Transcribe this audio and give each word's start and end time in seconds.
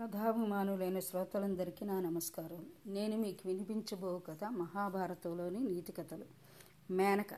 కథాభిమానులైన 0.00 1.00
శ్రోతలందరికీ 1.00 1.84
నా 1.84 2.00
నమస్కారం. 2.00 2.66
నేను 2.86 3.16
మీకు 3.16 3.48
వినిపించబో 3.48 4.18
కథ 4.18 4.44
మహాభారతంలోని 4.44 5.60
నీతి 5.60 5.92
కథలు. 5.92 6.24
మేనక. 6.92 7.34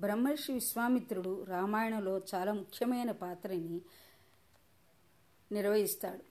బ్రహ్మర్షి 0.00 0.52
విశ్వామిత్రుడు 0.52 1.44
రామాయణంలో 1.44 2.20
చాలా 2.34 2.52
ముఖ్యమైన 2.52 3.10
పాత్రని 3.10 3.80
నిర్వహిస్తాడు. 5.52 6.22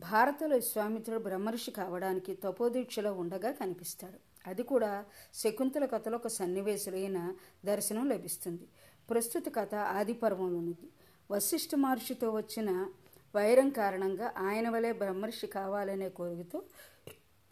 భారతలో 0.00 0.56
విశ్వామిత్రుడు 0.56 1.22
బ్రహ్మర్షి 1.22 1.70
కావడానికి 1.70 2.34
తపోదీక్షలో 2.34 3.12
ఉండగా 3.12 3.50
కనిపిస్తాడు. 3.50 4.48
అది 4.48 4.62
కూడా 4.62 5.04
శకుంతల 5.34 5.84
కథలో 5.84 6.16
ఒక 6.16 6.26
సన్నివేశమైన 6.26 7.34
దర్శనం 7.64 8.08
లభిస్తుంది. 8.08 8.68
ప్రస్తుత 9.10 9.44
కథ 9.54 9.74
ఆదిపర్వంలోనిది. 9.74 10.88
వశిష్ఠ 11.30 11.74
మహర్షితో 11.74 12.30
వచ్చిన 12.30 12.92
వైరం 13.34 13.70
కారణంగా 13.70 14.32
ఆయన 14.38 14.68
వలె 14.68 14.92
బ్రహ్మర్షి 14.92 15.46
కావాలనే 15.46 16.08
కోరికతో 16.08 16.62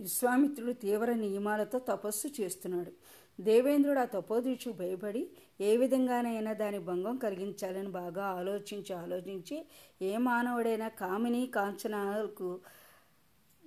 విశ్వామిత్రుడు 0.00 0.72
తీవ్ర 0.72 1.12
నియమాలతో 1.12 1.78
తపస్సు 1.78 2.28
చేస్తున్నాడు. 2.40 2.92
దేవేంద్రుడు 3.40 3.98
ఆ 3.98 4.04
తపోదీక్షకు 4.04 4.72
భయపడి 4.72 5.30
ఏ 5.60 5.76
విధంగానైనా 5.76 6.52
దాని 6.52 6.78
భంగం 6.78 7.16
కలిగించాలని 7.16 7.88
బాగా 7.88 8.24
ఆలోచించి 8.24 8.92
ఆలోచించి 8.94 9.66
ఏ 10.02 10.16
మానవుడైనా 10.16 10.88
కామిని 10.88 11.46
కాంచనాలకు 11.46 12.60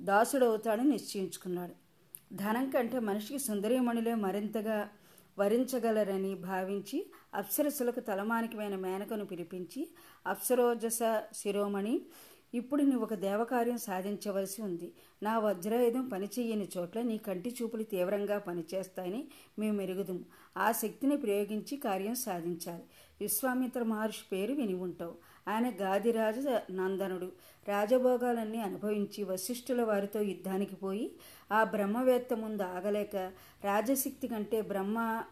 దాసుడవుతాడని 0.02 0.90
నిశ్చయించుకున్నాడు. 0.90 1.76
ధనం 2.34 2.70
కంటే 2.70 3.00
మనిషికి 3.00 3.40
సుందరీమణులే 3.40 4.16
మరింతగా 4.16 4.90
వరించగలరని 5.40 6.34
భావించి 6.44 6.98
అప్సరసులకు 7.34 8.02
తలమానికమైన 8.10 8.76
మేనకను 8.76 9.26
పిలిపించి 9.26 9.82
అప్సరోజస 10.28 11.02
శిరోమణి 11.34 11.96
ఇప్పుడు 12.54 12.84
నీ 12.84 12.96
ఒక 12.96 13.14
దేవకార్యం 13.14 13.78
సాధించవలసి 13.78 14.62
ఉంది. 14.62 14.94
నా 15.24 15.40
వజ్రాయుధం 15.40 16.10
పనిచేయని 16.10 16.68
చోట్ల 16.78 17.02
నీ 17.02 17.18
కంటి 17.18 17.56
చూపులు 17.62 17.84
తీవ్రంగా 17.84 18.38
పనిచేస్తాయని 18.40 19.28
మేము 19.60 19.78
మెరుగుదుము 19.78 20.26
ఆ 20.58 20.72
శక్తిని 20.72 21.18
ప్రయోగించి 21.18 21.78
కార్యం 21.78 22.16
సాధించాలి. 22.16 22.84
విశ్వామిత్ర 23.22 23.84
మహర్షి 23.84 24.24
పేరు 24.32 24.54
విని 24.54 24.74
ఉంటావు. 24.74 25.16
ఆయన 25.48 25.72
గాదిరాజ 25.82 26.36
నందనుడు. 26.72 27.32
రాజభోగాలన్నీ 27.68 28.58
అనుభవించి 28.58 29.24
వశిష్ఠుల 29.24 29.84
వారితో 29.84 30.22
యుద్ధానికి 30.22 30.76
పోయి 30.76 31.12
ఆ 31.52 31.64
బ్రహ్మవేత్త 31.64 32.34
ముందు 32.34 32.64
ఆగలేక 32.64 33.16
రాజశక్తి 33.64 34.28
కంటే 34.28 34.62
బ్రహ్మ 34.62 35.24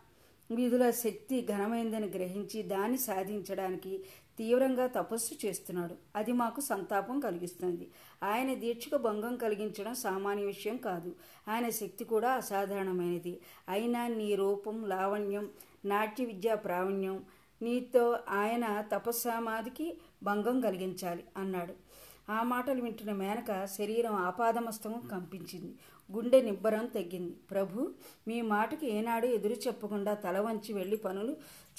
విధుల 0.52 0.90
శక్తి 0.90 1.42
ఘనమైందని 1.42 2.08
గ్రహించి 2.08 2.64
దాన్ని 2.64 2.98
సాధించడానికి 2.98 4.04
తీవ్రంగా 4.38 4.88
తపస్సు 4.88 5.48
చేస్తున్నాడు. 5.48 5.96
అది 6.16 6.32
మాకు 6.32 6.62
సంతాపం 6.62 7.20
కలిగిస్తుంది. 7.20 7.92
ఆయన 8.24 8.54
దీక్షకు 8.54 8.98
భంగం 8.98 9.36
కలిగించడం 9.36 9.96
సామాన్య 9.96 10.46
విషయం 10.46 10.78
కాదు. 10.78 11.16
ఆయన 11.48 11.70
శక్తి 11.70 12.04
కూడా 12.04 12.32
అసాధారణమైనది. 12.32 13.42
అయినా 13.70 14.08
నీ 14.08 14.36
రూపం 14.36 14.86
లావణ్యం 14.86 15.50
నాట్య 15.86 16.26
విద్యా 16.26 16.56
ప్రావీణ్యం 16.56 17.24
నీతో 17.62 18.20
ఆయన 18.30 18.82
తపస్సమాధికి 18.82 19.98
భంగం 20.24 20.62
కలిగించాలి 20.62 21.24
అన్నాడు. 21.38 21.74
ఆ 22.32 22.44
మాటలు 22.44 22.82
వింటున్న 22.82 23.12
మేనక 23.12 23.66
శరీరం 23.66 24.16
ఆపాదమస్తకం 24.16 25.10
కంపించింది. 25.12 25.76
గుండె 26.12 26.42
నిబ్బరం 26.42 26.86
తగ్గింది 26.86 27.34
ప్రభు 27.52 27.90
మీ 28.28 28.42
మాటకి 28.42 28.90
ఏనాడు 28.92 29.26
ఎదురు 29.26 29.54
చెప్పకుండా 29.54 30.14
తల 30.14 30.40
వంచి 30.40 30.74
వెళ్ళి 30.74 30.98
పనులు 30.98 31.36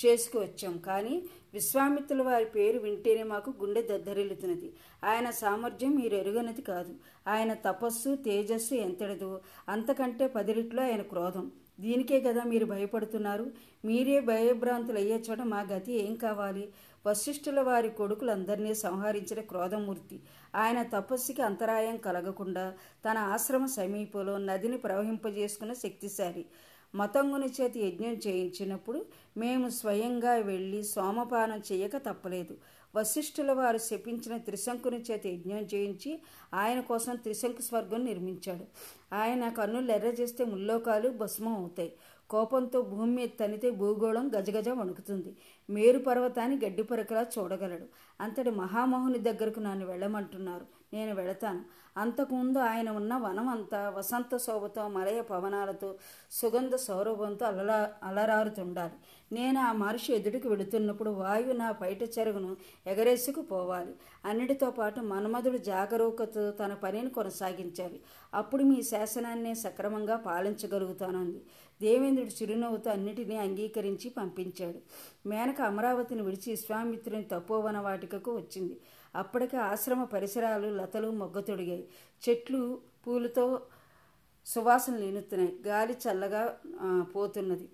చేసుకువచ్చాం 0.06 0.78
కానీ 0.78 1.22
విశ్వామిత్రుల 1.54 2.22
వారి 2.22 2.44
పేరు 2.44 2.78
వింటేనే 2.78 3.22
మాకు 3.22 3.50
గుండె 3.50 3.82
దద్దరిల్లుతున్నది. 3.82 4.72
ఆయన 5.04 5.30
సామర్థ్యం 5.30 5.96
మీరు 5.96 6.14
ఎరుగనది 6.14 6.62
కాదు. 6.62 6.94
ఆయన 7.28 7.54
తపస్సు 7.54 8.14
తేజస్సు 8.14 8.74
ఎంతటిదో 8.74 9.40
అంతకంటే 9.68 10.26
పదిరిట్లో 10.26 10.82
ఆయన 10.82 11.02
క్రోధం. 11.02 11.52
దీనికే 11.80 12.20
కదా 12.20 12.42
మీరు 12.42 12.66
భయపడుతున్నారు. 12.66 13.46
మీరే 13.84 14.20
భయభ్రాంతులు 14.20 14.98
అయ్యే 14.98 15.16
చోట 15.30 15.40
మా 15.40 15.60
గతి 15.60 15.92
ఏం 15.92 16.14
కావాలి? 16.14 16.68
వశిష్ఠుల 17.08 17.60
వారి 17.60 17.90
కొడుకులందరినీ 17.90 18.74
సంహరించిన 18.74 19.40
క్రోధమూర్తి. 19.40 20.20
ఆయన 20.56 20.82
తపస్సుకి 20.82 21.42
అంతరాయం 21.42 21.96
కలగకుండా 21.96 22.74
తన 23.04 23.18
ఆశ్రమ 23.18 23.66
సమీపంలో 23.66 24.38
నదిని 24.38 24.76
ప్రవహింపజేసుకున్న 24.76 25.72
శక్తిశాలి. 25.72 26.44
మతంగుని 26.94 27.46
చేతి 27.60 27.80
యజ్ఞం 27.86 28.16
చేయించినప్పుడు 28.26 29.06
మేము 29.36 29.68
స్వయంగా 29.68 30.34
వెళ్ళి 30.34 30.82
సోమపానం 30.82 31.62
చేయక 31.72 31.96
తప్పలేదు. 31.96 32.54
వశిష్ఠుల 32.96 33.52
వారు 33.52 33.78
శపించిన 33.78 34.36
త్రిశంకుని 34.36 35.04
చేత 35.10 35.26
యజ్ఞం 35.26 35.64
చేయించి 35.74 36.12
ఆయన 36.54 36.80
కోసం 36.80 37.16
త్రిశంకు 37.16 37.62
స్వర్గం 37.62 38.04
నిర్మించాడు. 38.04 38.64
ఆయన 39.14 39.48
కన్నులు 39.48 39.92
ఎర్ర 39.92 40.06
చేస్తే 40.06 40.44
ముల్లోకాలు 40.44 41.08
భస్మం 41.08 41.54
అవుతాయి. 41.54 41.92
కోపంతో 42.30 42.82
భూమి 42.82 43.14
మీద 43.14 43.28
తనితే 43.40 43.70
భూగోళం 43.70 44.30
గజగజ 44.36 44.68
వణుకుతుంది. 44.68 45.36
మేరు 45.70 45.98
పర్వతాన్ని 45.98 46.60
గడ్డి 46.64 46.82
పరకలా 46.82 47.26
చూడగలడు. 47.38 47.84
అంతటి 48.20 48.50
మహామోహుని 48.50 49.18
దగ్గరకు 49.18 49.60
నన్ను 49.60 49.86
వెళ్ళమంటున్నారు. 49.86 50.66
నేను 50.92 51.14
వెళతాను. 51.14 51.78
అంతకుముందు 51.96 52.58
ఆయన 52.58 52.90
ఉన్న 52.90 53.16
వనం 53.16 53.48
అంతా 53.48 53.90
వసంత 53.90 54.36
శోభతో 54.36 54.88
మలయ 54.88 55.20
పవనాలతో 55.20 55.94
సుగంధ 56.30 56.74
సౌరభంతో 56.74 57.46
అలలా 57.46 57.92
అలరారుతుండాలి. 58.02 58.92
నేను 59.34 59.60
ఆ 59.60 59.72
మహర్షి 59.72 60.12
ఎదుటికి 60.14 60.48
వెళుతున్నప్పుడు 60.48 61.10
వాయువు 61.10 61.52
నా 61.52 61.72
బయట 61.72 62.02
చెరుగును 62.02 62.56
ఎగరేసుకుపోవాలి 62.86 63.94
అన్నిటితో 64.24 64.70
పాటు 64.70 65.00
మన్మధుడు 65.00 65.58
జాగరూకతో 65.58 66.50
తన 66.50 66.74
పనిని 66.74 67.10
కొనసాగించాలి. 67.10 68.00
అప్పుడు 68.34 68.62
మీ 68.62 68.82
శాసనాన్ని 68.82 69.54
సక్రమంగా 69.54 70.16
పాలించగలుగుతానంది. 70.16 71.42
దేవేంద్రుడు 71.82 72.32
చిరునవ్వుతో 72.38 72.90
అన్నిటినీ 72.90 73.36
అంగీకరించి 73.36 74.08
పంపించాడు. 74.10 74.78
మేనక 75.28 75.60
అమరావతిని 75.62 76.22
విడిచి 76.22 76.48
విశ్వామిత్రుని 76.50 77.26
తపోవన 77.32 77.78
వాటికకు 77.78 78.30
వచ్చింది. 78.36 78.76
అప్పటికే 79.14 79.56
ఆశ్రమ 79.56 80.04
పరిసరాలు 80.04 80.68
లతలు 80.76 81.10
మొగ్గతొడిగాయి 81.10 81.84
చెట్లు 82.22 82.62
పూలతో 83.06 83.46
సువాసనలు 84.46 85.04
ఎనుతున్నాయి 85.04 85.52
గాలి 85.66 85.94
చల్లగా 86.04 86.42
పోతున్నది. 87.14 87.68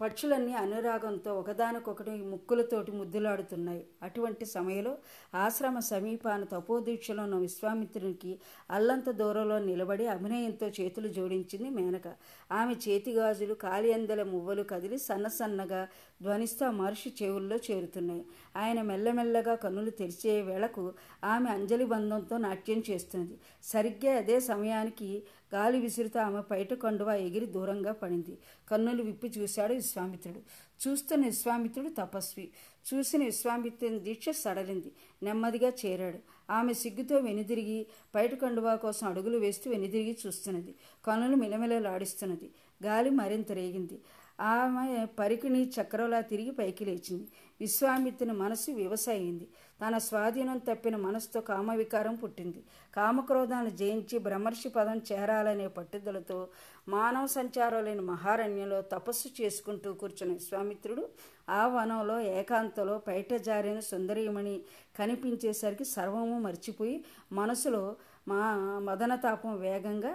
పక్షులన్నీ 0.00 0.52
అనురాగంతో 0.52 1.30
ఒకదానికొకటి 1.40 2.10
ముక్కులతోటి 2.10 2.92
ముద్దులాడుతున్నాయి. 2.92 3.86
అటువంటి 4.02 4.44
సమయంలో 4.46 4.92
ఆశ్రమ 5.34 5.78
సమీపాన 5.78 6.44
తపోదీక్షలో 6.44 7.22
ఉన్న 7.22 7.36
విశ్వామిత్రునికి 7.36 8.32
అల్లంత 8.70 9.10
దూరంలో 9.10 9.58
నిలబడి 9.58 10.06
అభినయంతో 10.06 10.66
చేతులు 10.80 11.08
జోడించింది 11.08 11.70
మేనక. 11.70 12.08
ఆమె 12.52 12.74
చేతిగాజులు 12.88 13.54
కాలియందల 13.54 14.22
మువ్వలు 14.22 14.62
కదిలి 14.62 14.98
సన్నసన్నగా 14.98 15.88
ధ్వనిస్తూ 16.22 16.70
మహర్షి 16.70 17.12
చెవుల్లో 17.22 17.56
చేరుతున్నాయి. 17.70 18.24
ఆయన 18.56 18.82
మెల్లమెల్లగా 18.82 19.54
కన్నులు 19.54 19.90
తెరిచే 19.90 20.42
వేళకు 20.42 20.84
ఆమె 21.24 21.50
అంజలి 21.50 21.84
బంధంతో 21.84 22.36
నాట్యం 22.38 22.82
చేస్తున్నది 22.90 23.38
సరిగ్గా 23.62 24.16
అదే 24.16 24.40
సమయానికి 24.40 25.10
గాలి 25.54 25.80
విసిరితో 25.80 26.20
ఆమె 26.20 26.40
పైట 26.40 26.74
కండువా 26.74 27.14
ఎగిరి 27.14 27.46
దూరంగా 27.46 27.92
పడింది. 27.92 28.38
కన్నులు 28.70 29.02
విప్పి 29.02 29.28
చూశాడు 29.28 29.72
విశ్వామిత్రుడు. 29.72 30.40
చూస్తున్న 30.88 31.24
విశ్వామిత్రుడు 31.24 31.88
తపస్వి. 31.88 32.50
చూసిన 32.94 33.24
విశ్వామిత్రుని 33.24 33.98
దీక్ష 33.98 34.28
సడలింది. 34.30 34.92
నెమ్మదిగా 35.22 35.72
చేరాడు. 35.86 36.18
ఆమె 36.52 36.72
సిగ్గుతో 36.72 37.16
వెనుదిరిగి 37.16 37.86
పైట 38.14 38.34
కండువా 38.34 38.74
కోసం 38.74 39.08
అడుగులు 39.08 39.38
వేస్తూ 39.38 39.70
వెనుదిరిగి 39.70 40.18
చూస్తున్నది. 40.26 40.74
కన్నులు 41.06 41.36
మిలమిలలాడిస్తున్నది. 41.36 42.50
గాలి 42.84 43.10
మరింత 43.10 43.52
రేగింది. 43.52 44.00
ఆమె 44.40 45.06
పరికిణి 45.18 45.72
చక్రంలా 45.80 46.20
తిరిగి 46.20 46.50
పైకి 46.50 46.84
లేచింది. 46.84 47.28
విశ్వామిత్రుని 47.60 48.32
మనసు 48.32 48.70
వ్యవసాయింది. 48.70 49.48
తన 49.80 49.98
స్వాధీనం 49.98 50.58
తప్పిన 50.58 50.96
మనసుతో 50.96 51.40
కామవికారం 51.40 52.14
పుట్టింది. 52.14 52.62
కామక్రోధాన్ని 52.96 53.70
జయించి 53.70 54.18
బ్రహ్మర్షి 54.18 54.68
పదం 54.68 55.00
చేరాలనే 55.12 55.68
పట్టుదలతో 55.68 56.48
మానవ 56.88 57.26
సంచారం 57.26 57.84
లేని 57.84 58.00
మహారణ్యంలో 58.00 58.82
తపస్సు 58.82 59.42
చేసుకుంటూ 59.42 59.92
కూర్చున్న 59.92 60.32
విశ్వామిత్రుడు 60.32 61.08
ఆ 61.48 61.66
వనంలో 61.66 62.20
ఏకాంతలో 62.20 62.98
పైట 62.98 63.34
జారిన 63.34 63.80
సుందరీమణి 63.80 64.60
కనిపించేసరికి 64.98 65.84
సర్వము 65.84 66.40
మర్చిపోయి 66.40 67.04
మనసులో 67.32 67.96
మా 68.28 68.54
మదనతాపం 68.78 69.60
వేగంగా 69.60 70.14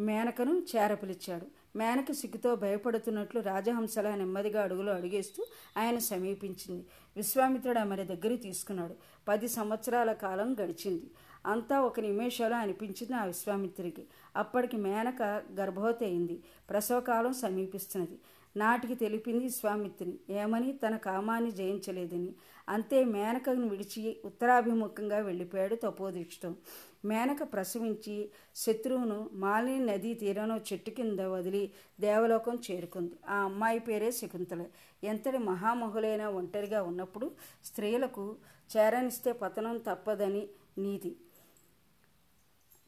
మేనకను 0.00 0.62
చేరపిలిచాడు. 0.76 1.57
మేనక 1.76 2.12
సిగ్గుతో 2.12 2.54
భయపడుతున్నట్లు 2.54 3.40
రాజహంసలా 3.40 4.14
నెమ్మదిగా 4.14 4.62
అడుగులు 4.62 4.90
అడిగేస్తూ 4.90 5.46
ఆయన 5.78 5.98
సమీపించింది. 5.98 6.86
విశ్వామిత్రుడు 7.16 7.78
ఆమె 7.78 7.96
దగ్గర 7.96 8.34
తీసుకున్నాడు. 8.34 8.94
పది 9.28 9.48
సంవత్సరాల 9.48 10.12
కాలం 10.12 10.56
గడిచింది. 10.62 11.10
అంతా 11.46 11.80
ఒక 11.80 12.00
నిమేషంలో 12.00 12.56
అనిపించింది 12.56 13.12
ఆ 13.12 13.24
విశ్వామిత్రికి. 13.24 14.06
అప్పటికి 14.36 14.76
మేనక 14.76 15.22
గర్భవతి 15.52 16.04
అయింది. 16.04 16.42
ప్రసవకాలం 16.70 17.32
సమీపిస్తున్నది. 17.32 18.18
నాటికి 18.56 18.94
తెలిపింది 18.94 19.44
విశ్వామిత్రిని. 19.44 20.34
ఏమని? 20.34 20.72
తన 20.72 20.96
కామాన్ని 20.96 21.50
జయించలేదని. 21.50 22.34
అంతే 22.68 23.04
మేనకను 23.04 23.68
విడిచి 23.68 24.16
ఉత్తరాభిముఖంగా 24.24 25.18
వెళ్ళిపోయాడు 25.18 25.74
తపోదీక్షితం 25.74 26.56
మేనక 27.04 27.52
ప్రసవించి 27.52 28.30
శత్రువును 28.54 29.30
మాలిని 29.32 29.86
నదీ 29.86 30.14
తీరంలో 30.14 30.56
చెట్టు 30.56 30.90
కింద 30.90 31.20
వదిలి 31.20 31.72
దేవలోకం 32.00 32.58
చేరుకుంది. 32.70 33.14
ఆ 33.28 33.34
అమ్మాయి 33.34 33.78
పేరే 33.78 34.10
శకుంతల. 34.10 34.64
ఎంతటి 35.04 35.38
మహామహులైన 35.38 36.26
ఒంటరిగా 36.26 36.82
ఉన్నప్పుడు 36.82 37.30
స్త్రీలకు 37.64 38.36
చేరనిస్తే 38.76 39.32
పతనం 39.32 39.78
తప్పదని 39.78 40.48
నీతి. 40.78 41.16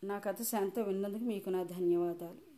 నా 0.04 0.18
కథ 0.18 0.42
శాంత 0.42 0.78
విన్నందుకు 0.78 1.24
మీకు 1.24 1.50
నా 1.50 1.62
ధన్యవాదాలు. 1.62 2.49